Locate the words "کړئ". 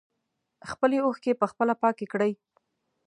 2.11-2.31